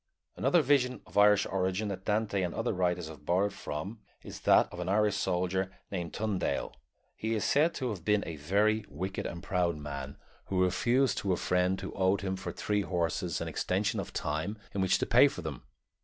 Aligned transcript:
Another 0.35 0.63
vision 0.63 1.01
of 1.05 1.15
Irish 1.15 1.45
origin 1.45 1.89
that 1.89 2.05
Dante 2.05 2.41
and 2.41 2.55
other 2.55 2.73
writers 2.73 3.07
have 3.07 3.23
borrowed 3.23 3.53
from 3.53 3.99
is 4.23 4.39
that 4.39 4.67
of 4.73 4.79
an 4.79 4.89
Irish 4.89 5.15
soldier 5.15 5.69
named 5.91 6.11
Tundale. 6.11 6.73
He 7.15 7.35
is 7.35 7.43
said 7.43 7.75
to 7.75 7.91
have 7.91 8.03
been 8.03 8.23
a 8.25 8.37
very 8.37 8.83
wicked 8.89 9.27
and 9.27 9.43
proud 9.43 9.77
man, 9.77 10.17
who 10.45 10.63
refused 10.63 11.19
to 11.19 11.33
a 11.33 11.37
friend 11.37 11.79
who 11.79 11.91
owed 11.93 12.21
him 12.21 12.35
for 12.35 12.51
three 12.51 12.81
horses 12.81 13.41
an 13.41 13.47
extension 13.47 13.99
of 13.99 14.11
time 14.11 14.57
in 14.73 14.81
which 14.81 14.97
to 14.97 15.05
pay 15.05 15.27
for 15.27 15.43
them. 15.43 15.61